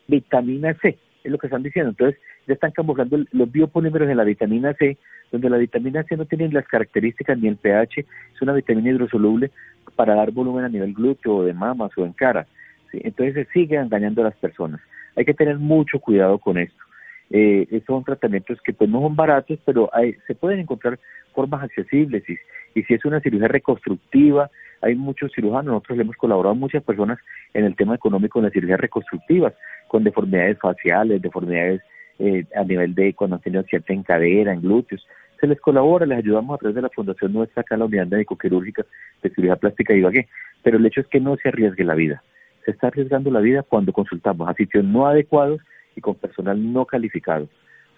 [0.09, 1.91] vitamina C, es lo que están diciendo.
[1.91, 4.99] Entonces ya están camuflando los biopolímeros en la vitamina C,
[5.31, 9.53] donde la vitamina C no tiene las características ni el pH, es una vitamina hidrosoluble
[9.95, 12.49] para dar volumen a nivel glúteo o de mamas o en cara.
[12.93, 14.81] Entonces se sigue engañando a las personas.
[15.15, 16.86] Hay que tener mucho cuidado con esto.
[17.31, 20.99] Eh, son tratamientos que pues no son baratos, pero hay, se pueden encontrar
[21.35, 22.23] formas accesibles.
[22.29, 24.51] Y, si es una cirugía reconstructiva,
[24.83, 27.19] hay muchos cirujanos, nosotros hemos colaborado muchas personas
[27.55, 29.55] en el tema económico en las cirugías reconstructivas,
[29.89, 31.81] con deformidades faciales, deformidades
[32.19, 35.07] eh, a nivel de cuando han tenido cierta en cadera, en glúteos,
[35.41, 38.85] se les colabora, les ayudamos a través de la fundación nuestra acá la unidad médico-quirúrgica
[39.23, 40.29] de cirugía plástica y Ibagué,
[40.63, 42.23] pero el hecho es que no se arriesgue la vida,
[42.65, 45.61] se está arriesgando la vida cuando consultamos a sitios no adecuados
[45.97, 47.49] y con personal no calificado.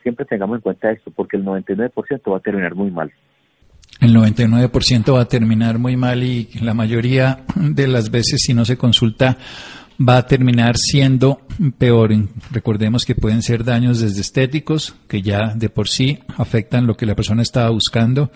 [0.03, 3.13] Siempre tengamos en cuenta esto, porque el 99% va a terminar muy mal.
[4.01, 8.65] El 99% va a terminar muy mal y la mayoría de las veces si no
[8.65, 9.37] se consulta
[10.01, 11.41] va a terminar siendo
[11.77, 12.13] peor.
[12.53, 17.07] Recordemos que pueden ser daños desde estéticos, que ya de por sí afectan lo que
[17.07, 18.31] la persona estaba buscando,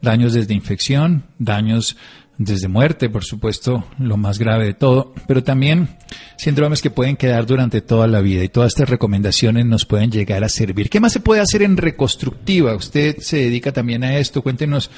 [0.00, 1.96] daños desde infección, daños
[2.40, 5.90] desde muerte, por supuesto, lo más grave de todo, pero también
[6.38, 10.42] síndromes que pueden quedar durante toda la vida y todas estas recomendaciones nos pueden llegar
[10.42, 10.88] a servir.
[10.88, 12.74] ¿Qué más se puede hacer en reconstructiva?
[12.74, 14.40] Usted se dedica también a esto.
[14.40, 14.90] Cuéntenos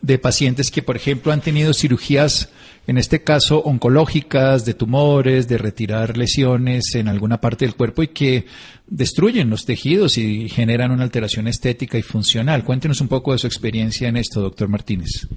[0.00, 2.48] de pacientes que, por ejemplo, han tenido cirugías,
[2.86, 8.08] en este caso oncológicas, de tumores, de retirar lesiones en alguna parte del cuerpo y
[8.08, 8.46] que
[8.86, 12.64] destruyen los tejidos y generan una alteración estética y funcional.
[12.64, 15.28] Cuéntenos un poco de su experiencia en esto, doctor Martínez.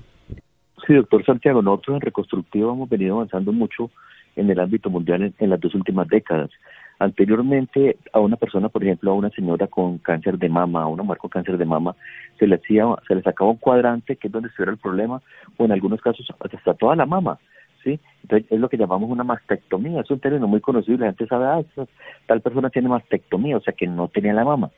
[0.89, 3.91] Sí, doctor Santiago, nosotros en reconstructiva hemos venido avanzando mucho
[4.35, 6.49] en el ámbito mundial en, las dos últimas décadas.
[6.97, 11.03] Anteriormente, a una persona, por ejemplo, a una señora con cáncer de mama, a una
[11.03, 11.95] mujer con cáncer de mama,
[12.39, 15.21] se le hacía, se le sacaba un cuadrante que es donde estuviera el problema,
[15.57, 17.37] o en algunos casos hasta toda la mama,
[17.83, 17.99] ¿sí?
[18.23, 21.45] Entonces, es lo que llamamos una mastectomía, es un término muy conocido, la gente sabe,
[21.45, 21.85] ah,
[22.25, 24.71] tal persona tiene mastectomía, o sea que no tenía la mama.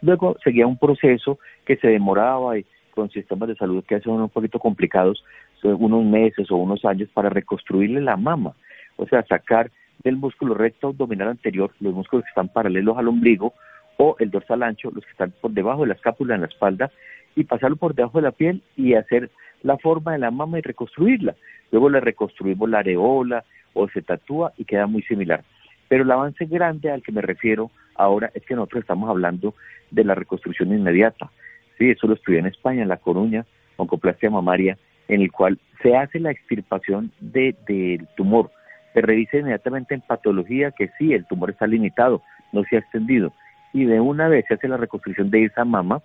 [0.00, 2.64] Luego seguía un proceso que se demoraba y
[2.98, 5.22] con sistemas de salud que son un poquito complicados,
[5.62, 8.54] unos meses o unos años para reconstruirle la mama,
[8.96, 9.70] o sea, sacar
[10.02, 13.54] del músculo recto abdominal anterior los músculos que están paralelos al ombligo
[13.96, 16.90] o el dorsal ancho, los que están por debajo de la escápula en la espalda,
[17.34, 19.30] y pasarlo por debajo de la piel y hacer
[19.62, 21.34] la forma de la mama y reconstruirla.
[21.70, 23.44] Luego le reconstruimos la areola
[23.74, 25.44] o se tatúa y queda muy similar.
[25.88, 29.54] Pero el avance grande al que me refiero ahora es que nosotros estamos hablando
[29.90, 31.30] de la reconstrucción inmediata.
[31.76, 34.76] Sí, eso lo estudié en España, en La Coruña, oncoplastia mamaria,
[35.08, 38.50] en el cual se hace la extirpación del tumor.
[38.94, 43.32] Se revisa inmediatamente en patología que sí, el tumor está limitado, no se ha extendido.
[43.72, 46.02] Y de una vez se hace la reconstrucción de esa mama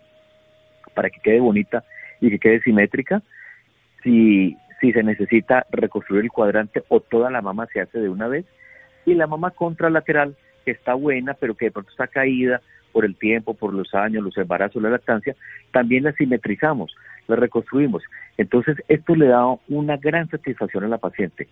[0.94, 1.84] para que quede bonita
[2.20, 3.22] y que quede simétrica.
[4.04, 8.28] Si, si se necesita reconstruir el cuadrante o toda la mama se hace de una
[8.28, 8.46] vez.
[9.06, 10.36] Y la mama contralateral,
[10.66, 12.62] que está buena, pero que de pronto está caída
[12.94, 15.36] por el tiempo, por los años, los embarazos, la lactancia,
[15.72, 16.96] también la simetrizamos,
[17.28, 18.04] la reconstruimos.
[18.38, 21.48] Entonces, esto le da una gran satisfacción a la paciente.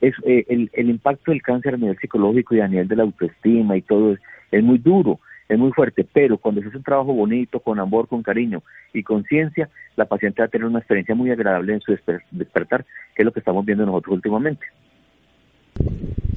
[0.00, 3.04] Es, eh, el, el, impacto del cáncer a nivel psicológico y a nivel de la
[3.04, 6.82] autoestima y todo es, es muy duro, es muy fuerte, pero cuando se hace un
[6.82, 11.14] trabajo bonito, con amor, con cariño y conciencia, la paciente va a tener una experiencia
[11.14, 11.96] muy agradable en su
[12.30, 12.84] despertar,
[13.14, 14.66] que es lo que estamos viendo nosotros últimamente.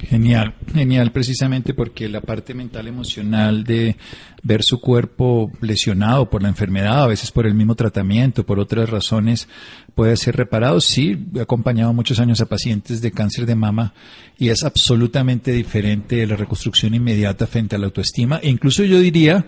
[0.08, 3.96] Genial, genial, precisamente porque la parte mental emocional de
[4.42, 8.88] ver su cuerpo lesionado por la enfermedad, a veces por el mismo tratamiento, por otras
[8.88, 9.48] razones,
[9.94, 10.80] puede ser reparado.
[10.80, 13.92] Sí, he acompañado muchos años a pacientes de cáncer de mama
[14.38, 18.40] y es absolutamente diferente de la reconstrucción inmediata frente a la autoestima.
[18.42, 19.44] E incluso yo diría,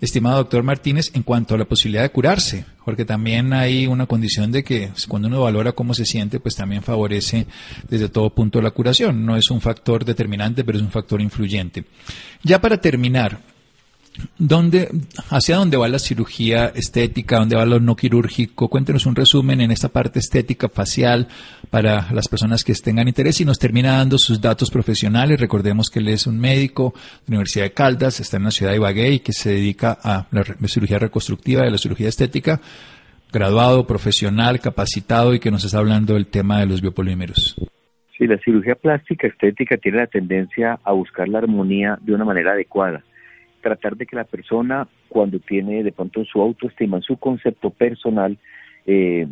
[0.00, 4.52] estimado doctor Martínez, en cuanto a la posibilidad de curarse, porque también hay una condición
[4.52, 7.46] de que cuando uno valora cómo se siente, pues también favorece
[7.88, 9.26] desde todo punto la curación.
[9.26, 11.84] No es un factor determinante, pero es un factor influyente.
[12.42, 13.40] Ya para terminar,
[14.38, 14.88] ¿Dónde,
[15.30, 17.38] ¿Hacia dónde va la cirugía estética?
[17.38, 18.68] ¿Dónde va lo no quirúrgico?
[18.68, 21.28] Cuéntenos un resumen en esta parte estética facial
[21.70, 25.40] para las personas que tengan interés y nos termina dando sus datos profesionales.
[25.40, 28.72] Recordemos que él es un médico de la Universidad de Caldas, está en la ciudad
[28.72, 32.60] de Ibagué y que se dedica a la cirugía reconstructiva y la cirugía estética,
[33.32, 37.56] graduado, profesional, capacitado y que nos está hablando del tema de los biopolímeros.
[38.16, 42.52] Sí, la cirugía plástica estética tiene la tendencia a buscar la armonía de una manera
[42.52, 43.02] adecuada
[43.60, 48.38] tratar de que la persona cuando tiene de pronto su autoestima, su concepto personal,
[48.86, 49.26] eh,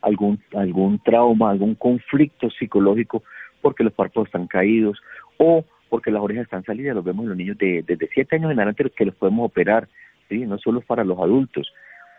[0.00, 3.22] algún, algún trauma, algún conflicto psicológico,
[3.60, 5.00] porque los párpados están caídos
[5.38, 8.50] o porque las orejas están salidas, los vemos en los niños de, desde 7 años
[8.50, 9.88] en adelante que los podemos operar,
[10.28, 10.46] ¿sí?
[10.46, 11.72] no solo para los adultos,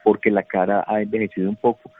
[0.03, 1.91] porque la cara ha envejecido un poco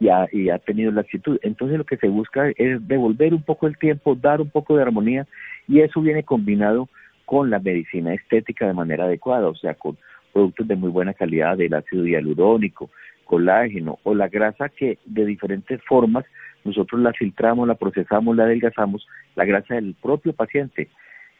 [0.00, 1.38] y ha, y ha tenido la actitud.
[1.42, 4.82] Entonces lo que se busca es devolver un poco el tiempo, dar un poco de
[4.82, 5.26] armonía
[5.68, 6.88] y eso viene combinado
[7.32, 9.96] con la medicina estética de manera adecuada, o sea, con
[10.34, 12.90] productos de muy buena calidad del ácido hialurónico,
[13.24, 16.26] colágeno o la grasa que de diferentes formas
[16.62, 20.90] nosotros la filtramos, la procesamos, la adelgazamos, la grasa del propio paciente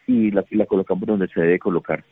[0.07, 2.03] y la, colocamos donde se debe colocar.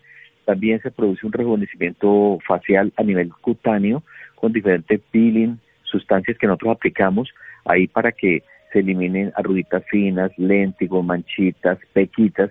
[0.45, 4.03] También se produce un rejuvenecimiento facial a nivel cutáneo
[4.35, 7.31] con diferentes peeling, sustancias que nosotros aplicamos
[7.65, 8.43] ahí para que
[8.75, 12.51] se eliminen arruguitas finas, léntigos, manchitas, pequitas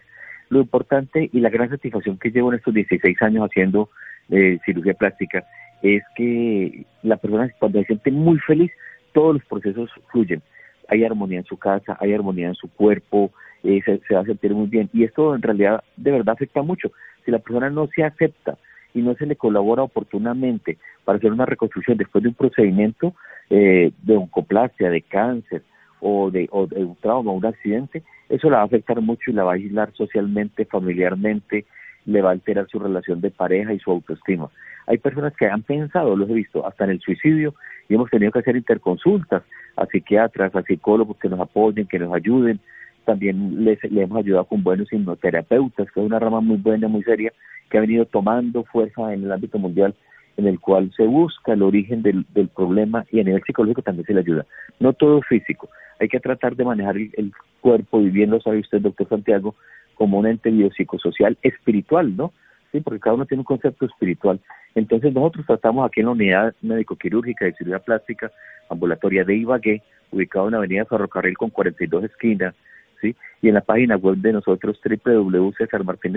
[0.49, 3.89] lo importante y la gran satisfacción que llevo en estos 16 años haciendo
[4.29, 5.45] eh, cirugía plástica
[5.81, 8.71] es que la persona cuando se siente muy feliz,
[9.13, 10.41] todos los procesos fluyen.
[10.87, 13.31] Hay armonía en su casa, hay armonía en su cuerpo,
[13.63, 14.89] eh, se, se va a sentir muy bien.
[14.91, 16.91] Y esto en realidad de verdad afecta mucho.
[17.23, 18.57] Si la persona no se acepta
[18.93, 23.13] y no se le colabora oportunamente para hacer una reconstrucción después de un procedimiento
[23.49, 25.63] eh, de oncoplastia, de cáncer
[25.99, 29.33] o de, o de un trauma, un accidente, eso la va a afectar mucho y
[29.33, 31.65] la va a aislar socialmente, familiarmente,
[32.05, 34.49] le va a alterar su relación de pareja y su autoestima.
[34.87, 37.53] Hay personas que han pensado, los he visto, hasta en el suicidio
[37.87, 39.43] y hemos tenido que hacer interconsultas
[39.75, 42.59] a psiquiatras, a psicólogos que nos apoyen, que nos ayuden.
[43.05, 47.03] También les, le hemos ayudado con buenos hipnoterapeutas, que es una rama muy buena, muy
[47.03, 47.31] seria,
[47.69, 49.95] que ha venido tomando fuerza en el ámbito mundial,
[50.39, 54.05] en el cual se busca el origen del, del problema y a nivel psicológico también
[54.05, 54.45] se le ayuda.
[54.79, 58.79] No todo físico, hay que tratar de manejar el, cuerpo, y bien lo sabe usted,
[58.79, 59.53] doctor Santiago,
[59.95, 62.31] como un ente biopsicosocial espiritual, ¿no?
[62.71, 64.39] Sí, porque cada uno tiene un concepto espiritual.
[64.75, 68.31] Entonces nosotros tratamos aquí en la unidad médico-quirúrgica de cirugía plástica
[68.69, 72.55] ambulatoria de Ibagué, ubicado en la avenida Ferrocarril con 42 esquinas,
[73.01, 73.13] ¿sí?
[73.41, 74.79] Y en la página web de nosotros,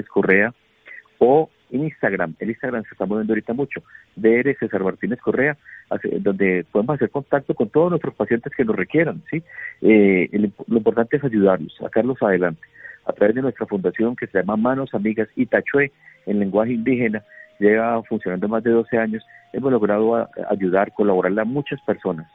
[0.08, 0.54] Correa
[1.18, 2.34] o en Instagram.
[2.38, 3.82] El Instagram se está moviendo ahorita mucho.
[4.14, 5.56] DR César Martínez Correa,
[6.20, 9.22] donde podemos hacer contacto con todos nuestros pacientes que nos requieran.
[9.30, 9.42] ¿sí?
[9.80, 10.28] Eh,
[10.68, 12.60] lo importante es ayudarlos, sacarlos adelante.
[13.04, 15.90] A través de nuestra fundación que se llama Manos Amigas Itachue,
[16.26, 17.24] en lenguaje indígena,
[17.58, 22.26] lleva funcionando más de 12 años, hemos logrado ayudar, colaborarle a muchas personas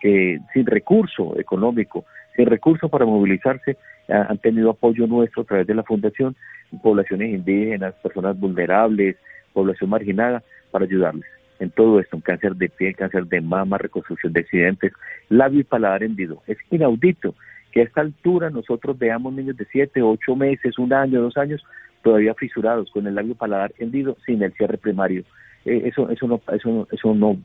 [0.00, 2.04] que sin recurso económico,
[2.36, 3.76] sin recurso para movilizarse,
[4.08, 6.36] han tenido apoyo nuestro a través de la fundación
[6.82, 9.16] poblaciones indígenas, personas vulnerables,
[9.52, 11.26] población marginada para ayudarles
[11.58, 14.92] en todo esto, en cáncer de piel, cáncer de mama, reconstrucción de accidentes,
[15.28, 16.42] labio y paladar hendido.
[16.46, 17.36] Es inaudito
[17.70, 21.62] que a esta altura nosotros veamos niños de 7, 8 meses, un año, dos años,
[22.02, 25.22] todavía fisurados con el labio paladar hendido sin el cierre primario.
[25.64, 27.38] Eh, eso, eso no, eso, eso no,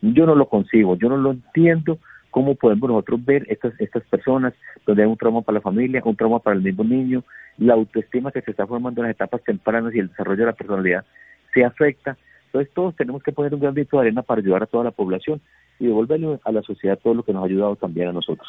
[0.00, 1.98] yo no lo concibo, yo no lo entiendo
[2.36, 4.52] cómo podemos nosotros ver estas, estas personas
[4.86, 7.24] donde hay un trauma para la familia, un trauma para el mismo niño,
[7.56, 10.52] la autoestima que se está formando en las etapas tempranas y el desarrollo de la
[10.52, 11.06] personalidad
[11.54, 12.18] se afecta
[12.56, 15.40] entonces todos tenemos que poner un granito de arena para ayudar a toda la población
[15.78, 18.48] y devolverle a la sociedad todo lo que nos ha ayudado también a nosotros.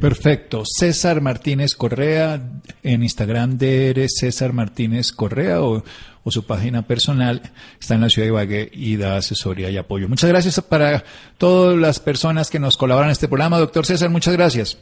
[0.00, 0.62] Perfecto.
[0.64, 2.40] César Martínez Correa,
[2.82, 5.82] en Instagram de eres César Martínez Correa o,
[6.26, 7.40] su página personal
[7.80, 10.10] está en la ciudad de Ibagué y da asesoría y apoyo.
[10.10, 11.02] Muchas gracias para
[11.38, 13.58] todas las personas que nos colaboran en este programa.
[13.58, 14.78] Doctor César, muchas gracias.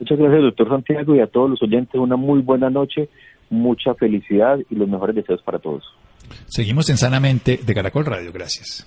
[0.00, 3.10] Muchas gracias, doctor Santiago, y a todos los oyentes una muy buena noche,
[3.50, 5.84] mucha felicidad y los mejores deseos para todos.
[6.46, 8.32] Seguimos en Sanamente de Caracol Radio.
[8.32, 8.86] Gracias.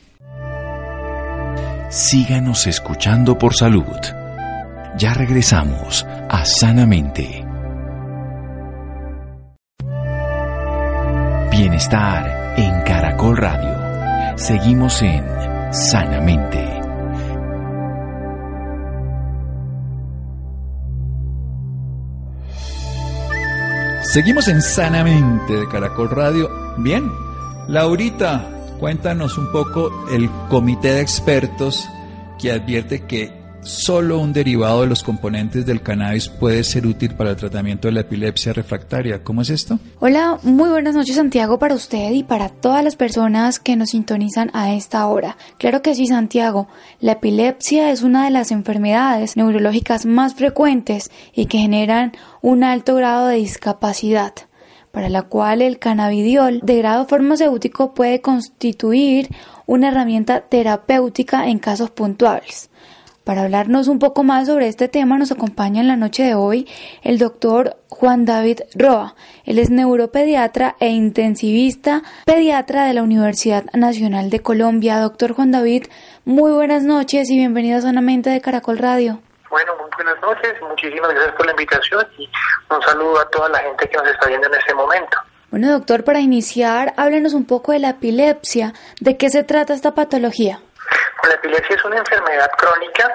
[1.89, 3.85] Síganos escuchando por salud.
[4.99, 7.45] Ya regresamos a Sanamente.
[11.49, 14.37] Bienestar en Caracol Radio.
[14.37, 15.23] Seguimos en
[15.71, 16.81] Sanamente.
[24.03, 26.49] Seguimos en Sanamente de Caracol Radio.
[26.79, 27.09] Bien,
[27.69, 28.49] Laurita,
[28.81, 31.87] cuéntanos un poco el comité de expertos
[32.37, 37.31] que advierte que solo un derivado de los componentes del cannabis puede ser útil para
[37.31, 39.23] el tratamiento de la epilepsia refractaria.
[39.23, 39.79] ¿Cómo es esto?
[39.99, 44.49] Hola, muy buenas noches Santiago para usted y para todas las personas que nos sintonizan
[44.53, 45.37] a esta hora.
[45.57, 46.67] Claro que sí Santiago,
[46.99, 52.95] la epilepsia es una de las enfermedades neurológicas más frecuentes y que generan un alto
[52.95, 54.33] grado de discapacidad
[54.91, 59.29] para la cual el cannabidiol de grado farmacéutico puede constituir
[59.67, 62.68] una herramienta terapéutica en casos puntuales.
[63.29, 66.67] Para hablarnos un poco más sobre este tema nos acompaña en la noche de hoy
[67.03, 69.13] el doctor Juan David Roa.
[69.45, 74.97] Él es neuropediatra e intensivista pediatra de la Universidad Nacional de Colombia.
[74.97, 75.83] Doctor Juan David,
[76.25, 79.21] muy buenas noches y bienvenido a Sanamente de Caracol Radio.
[79.51, 82.27] Bueno, muy buenas noches, muchísimas gracias por la invitación y
[82.73, 85.17] un saludo a toda la gente que nos está viendo en este momento.
[85.51, 88.73] Bueno, doctor, para iniciar, háblenos un poco de la epilepsia.
[88.99, 90.61] ¿De qué se trata esta patología?
[91.23, 93.13] La epilepsia es una enfermedad crónica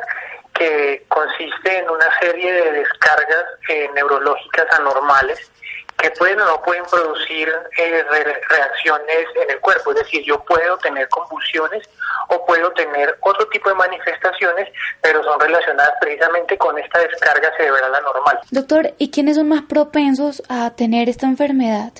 [0.54, 5.50] que consiste en una serie de descargas eh, neurológicas anormales
[5.96, 8.04] que pueden o no pueden producir eh,
[8.48, 9.92] reacciones en el cuerpo.
[9.92, 11.88] Es decir, yo puedo tener convulsiones
[12.28, 14.68] o puedo tener otro tipo de manifestaciones,
[15.00, 18.38] pero son relacionadas precisamente con esta descarga cerebral anormal.
[18.50, 21.92] Doctor, ¿y quiénes son más propensos a tener esta enfermedad?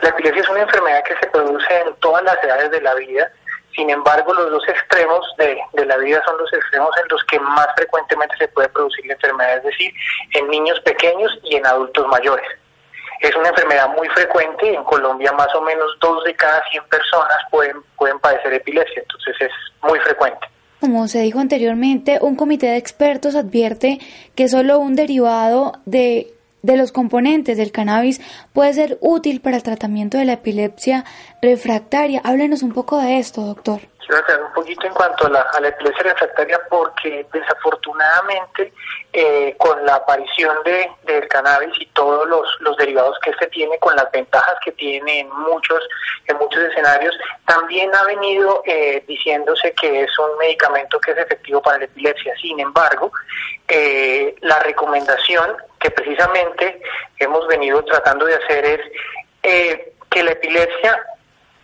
[0.00, 3.30] La epilepsia es una enfermedad que se produce en todas las edades de la vida.
[3.74, 7.38] Sin embargo, los dos extremos de, de, la vida son los extremos en los que
[7.38, 9.92] más frecuentemente se puede producir la enfermedad, es decir,
[10.34, 12.46] en niños pequeños y en adultos mayores.
[13.20, 17.36] Es una enfermedad muy frecuente, en Colombia más o menos dos de cada 100 personas
[17.50, 19.52] pueden, pueden padecer epilepsia, entonces es
[19.82, 20.46] muy frecuente.
[20.80, 23.98] Como se dijo anteriormente, un comité de expertos advierte
[24.34, 28.20] que solo un derivado de, de los componentes del cannabis
[28.52, 31.04] puede ser útil para el tratamiento de la epilepsia
[31.42, 32.20] refractaria.
[32.24, 37.26] Háblenos un poco de esto, doctor un poquito en cuanto a la, epilepsia refractaria porque
[37.32, 38.72] desafortunadamente
[39.12, 43.78] eh, con la aparición de, del cannabis y todos los, los derivados que este tiene,
[43.78, 45.82] con las ventajas que tiene en muchos,
[46.26, 51.62] en muchos escenarios, también ha venido eh, diciéndose que es un medicamento que es efectivo
[51.62, 52.34] para la epilepsia.
[52.40, 53.12] Sin embargo,
[53.68, 56.82] eh, la recomendación que precisamente
[57.18, 61.00] hemos venido tratando de hacer es que la epilepsia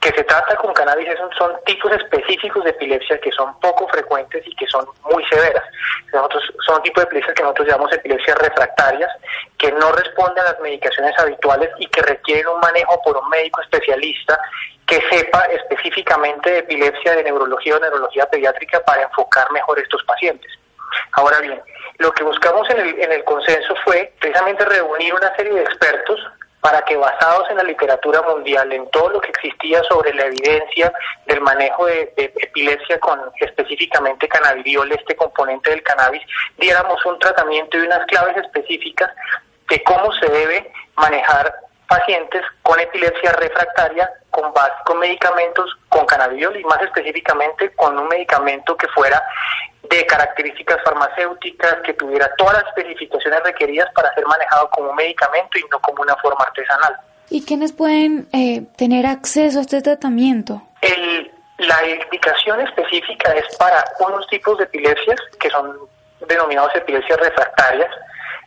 [0.06, 4.54] que se trata con cannabis son, tipos específicos de epilepsia que son poco frecuentes y
[4.54, 5.64] que son muy severas.
[6.12, 9.10] Nosotros, son tipos de epilepsia que nosotros llamamos epilepsias refractarias,
[9.58, 13.60] que no responden a las medicaciones habituales y que requieren un manejo por un médico
[13.62, 14.38] especialista
[14.86, 20.52] que sepa específicamente de epilepsia, de neurología o neurología pediátrica para enfocar mejor estos pacientes.
[21.12, 21.60] Ahora bien,
[21.98, 26.20] lo que buscamos en el, en el consenso fue precisamente reunir una serie de expertos
[26.66, 30.92] para que basados en la literatura mundial, en todo lo que existía sobre la evidencia
[31.26, 36.22] del manejo de, epilepsia con específicamente cannabidiol, este componente del cannabis,
[36.58, 39.12] diéramos un tratamiento y unas claves específicas
[39.68, 41.54] de cómo se debe manejar
[41.88, 44.52] pacientes con epilepsia refractaria con,
[44.84, 49.22] con medicamentos con cannabidiol y más específicamente con un medicamento que fuera
[49.88, 55.58] de características farmacéuticas, que tuviera todas las especificaciones requeridas para ser manejado como un medicamento
[55.58, 56.96] y no como una forma artesanal.
[57.30, 60.62] ¿Y quiénes pueden eh, tener acceso a este tratamiento?
[61.58, 65.74] la indicación específica es para unos tipos de epilepsias que son
[66.28, 67.90] denominados epilepsias refractarias,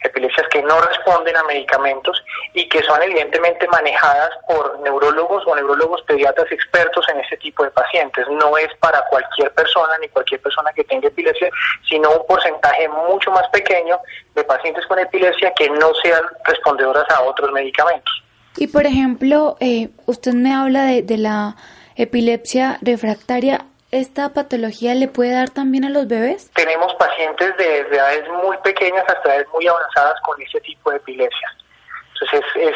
[0.03, 2.23] epilepsias que no responden a medicamentos
[2.53, 7.71] y que son evidentemente manejadas por neurólogos o neurólogos pediatras expertos en este tipo de
[7.71, 8.25] pacientes.
[8.29, 11.49] No es para cualquier persona ni cualquier persona que tenga epilepsia,
[11.87, 13.99] sino un porcentaje mucho más pequeño
[14.35, 18.13] de pacientes con epilepsia que no sean respondedoras a otros medicamentos.
[18.57, 21.55] Y por ejemplo, eh, usted me habla de, de la
[21.95, 23.65] epilepsia refractaria.
[23.91, 26.51] ¿Esta patología le puede dar también a los bebés?
[26.53, 31.55] Tenemos pacientes de, edades muy pequeñas hasta edades muy avanzadas con ese tipo de epilepsia.
[32.13, 32.75] Entonces es,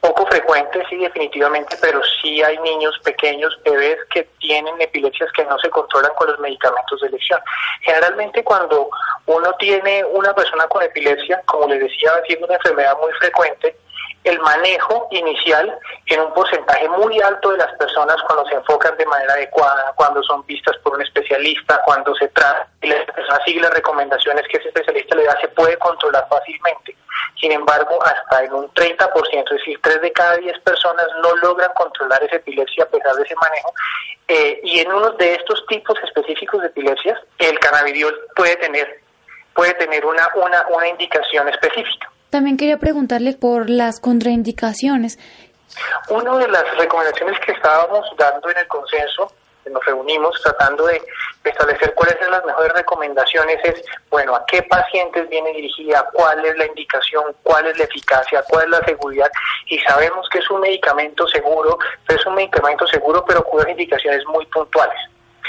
[0.00, 5.58] poco frecuente, sí, definitivamente, pero sí hay niños pequeños, bebés que tienen epilepsias que no
[5.58, 7.40] se controlan con los medicamentos de elección.
[7.82, 8.88] Generalmente cuando
[9.26, 13.76] uno tiene una persona con epilepsia, como les decía, siendo una enfermedad muy frecuente,
[14.24, 19.06] el manejo inicial en un porcentaje muy alto de las personas cuando se enfocan de
[19.06, 23.60] manera adecuada, cuando son vistas por un especialista, cuando se trata y la persona sigue
[23.60, 26.96] las recomendaciones que ese especialista le da, se puede controlar fácilmente.
[27.40, 31.70] Sin embargo, hasta en un 30%, es decir, 3 de cada 10 personas no logran
[31.74, 33.72] controlar esa epilepsia a pesar de ese manejo.
[34.28, 39.00] Eh, y en uno de estos tipos específicos de epilepsias, el cannabidiol puede tener,
[39.54, 42.10] puede tener una, una, una indicación específica.
[42.30, 45.18] También quería preguntarle por las contraindicaciones.
[46.08, 49.32] Una de las recomendaciones que estábamos dando en el consenso,
[49.70, 51.02] nos reunimos tratando de
[51.44, 56.56] establecer cuáles son las mejores recomendaciones, es, bueno, a qué pacientes viene dirigida, cuál es
[56.56, 59.30] la indicación, cuál es la eficacia, cuál es la seguridad,
[59.66, 61.78] y sabemos que es un medicamento seguro,
[62.08, 64.98] es un medicamento seguro, pero cuyas indicaciones muy puntuales.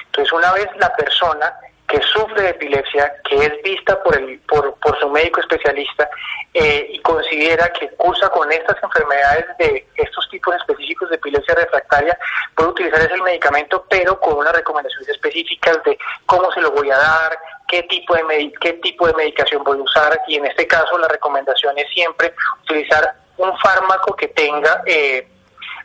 [0.08, 1.54] Entonces, una vez la persona
[1.92, 6.10] que sufre de epilepsia, que es vista por, el, por, por su médico especialista
[6.54, 12.18] eh, y considera que cursa con estas enfermedades de estos tipos específicos de epilepsia refractaria,
[12.56, 16.98] puede utilizar ese medicamento, pero con unas recomendaciones específicas de cómo se lo voy a
[16.98, 17.38] dar,
[17.68, 21.10] qué tipo de, qué tipo de medicación voy a usar, y en este caso la
[21.10, 22.34] recomendación es siempre
[22.64, 24.82] utilizar un fármaco que tenga...
[24.86, 25.28] Eh,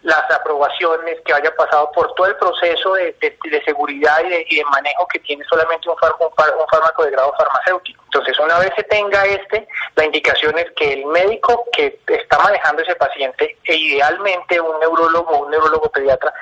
[0.02, 3.14] las aprobaciones, que haya pasado por todo el proceso de,
[3.64, 8.02] seguridad y de, manejo que tiene solamente un, un, fármaco de grado farmacéutico.
[8.04, 12.82] Entonces, una vez se tenga este, la indicación es que el médico que está manejando
[12.82, 16.32] ese paciente, e idealmente un neurólogo o un neurólogo pediatra,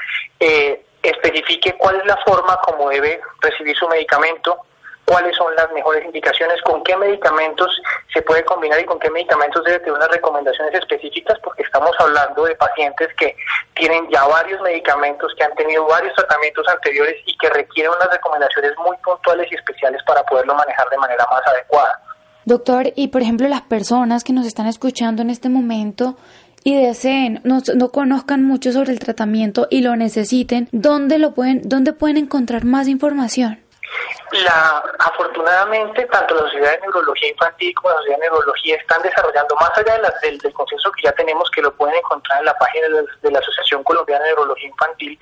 [0.40, 4.58] eh, especifique cuál es la forma como debe recibir su medicamento,
[5.04, 7.68] cuáles son las mejores indicaciones, con qué medicamentos
[8.12, 12.44] se puede combinar y con qué medicamentos debe tener unas recomendaciones específicas, porque estamos hablando
[12.44, 13.36] de pacientes que
[13.74, 18.72] tienen ya varios medicamentos, que han tenido varios tratamientos anteriores y que requieren unas recomendaciones
[18.78, 22.00] muy puntuales y especiales para poderlo manejar de manera más adecuada.
[22.44, 26.16] Doctor, y por ejemplo las personas que nos están escuchando en este momento
[26.62, 31.62] y deseen, no, no, conozcan mucho sobre el tratamiento y lo necesiten, ¿dónde lo pueden,
[31.68, 33.63] dónde pueden encontrar más información?
[34.32, 39.54] La, afortunadamente, tanto la Sociedad de Neurología Infantil como la Sociedad de Neurología están desarrollando,
[39.56, 42.88] más allá del, del, consenso que ya tenemos, que lo pueden encontrar en la página
[43.22, 45.18] de, la Asociación Colombiana de Neurología Infantil,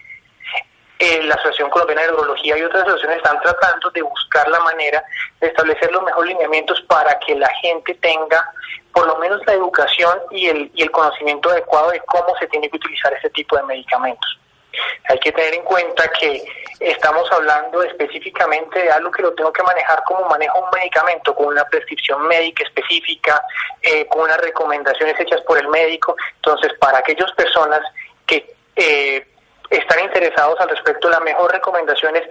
[0.98, 5.04] eh, la Asociación Colombiana de Neurología y otras asociaciones están tratando de buscar la manera
[5.40, 8.52] de establecer los mejores lineamientos para que la gente tenga
[8.92, 12.70] por lo menos la educación y el, y el conocimiento adecuado de cómo se tiene
[12.70, 14.38] que utilizar este tipo de medicamentos.
[15.08, 16.44] Hay que tener en cuenta que
[16.80, 21.46] estamos hablando específicamente de algo que lo tengo que manejar como manejo un medicamento, con
[21.46, 23.42] una prescripción médica específica,
[23.80, 26.16] eh, con unas recomendaciones hechas por el médico.
[26.36, 27.80] Entonces, para aquellas personas
[28.26, 29.26] que eh,
[29.70, 32.24] están interesados al respecto, la mejor recomendación es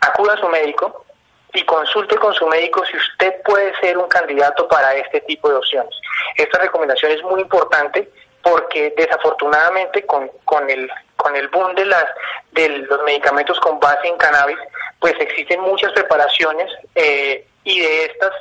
[0.00, 1.04] acuda a su médico
[1.52, 5.54] y consulte con su médico si usted puede ser un candidato para este tipo de
[5.54, 5.94] opciones.
[6.36, 8.10] Esta recomendación es muy importante
[8.44, 12.04] porque desafortunadamente con, con el con el boom de las
[12.52, 14.58] de los medicamentos con base en cannabis,
[15.00, 18.32] pues existen muchas preparaciones eh, y de estas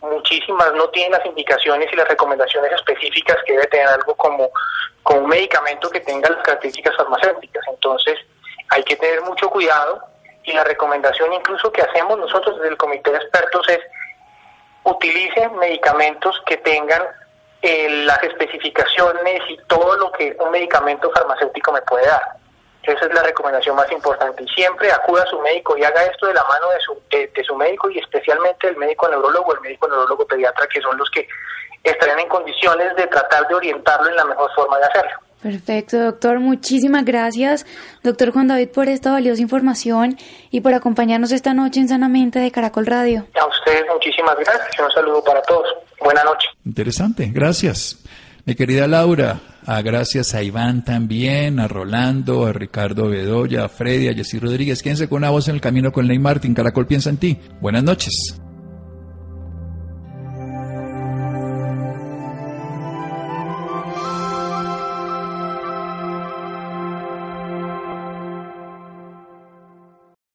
[0.00, 4.50] muchísimas no tienen las indicaciones y las recomendaciones específicas que debe tener algo como,
[5.02, 7.64] como un medicamento que tenga las características farmacéuticas.
[7.68, 8.18] Entonces
[8.70, 10.02] hay que tener mucho cuidado
[10.44, 13.80] y la recomendación incluso que hacemos nosotros desde el comité de expertos es
[14.84, 17.02] utilice medicamentos que tengan
[17.62, 22.22] eh, las especificaciones y todo lo que un medicamento farmacéutico me puede dar.
[22.82, 24.44] Esa es la recomendación más importante.
[24.44, 27.44] Y siempre acuda a su médico y haga esto de la mano de su, de,
[27.44, 31.26] su médico y especialmente el médico neurólogo, el médico neurólogo pediatra, que son los que
[31.82, 35.18] estarían en condiciones de tratar de orientarlo en la mejor forma de hacerlo.
[35.46, 36.40] Perfecto, doctor.
[36.40, 37.66] Muchísimas gracias,
[38.02, 40.16] doctor Juan David, por esta valiosa información
[40.50, 43.28] y por acompañarnos esta noche en Sanamente de Caracol Radio.
[43.40, 45.68] A ustedes muchísimas gracias y un saludo para todos.
[46.02, 46.50] Buenas noches.
[46.64, 48.02] Interesante, gracias.
[48.44, 54.08] Mi querida Laura, a gracias a Iván también, a Rolando, a Ricardo Bedoya, a Freddy,
[54.08, 54.82] a Jessy Rodríguez.
[54.82, 56.54] Quédense con una voz en el camino con Ley Martin.
[56.54, 57.38] Caracol piensa en ti.
[57.60, 58.40] Buenas noches.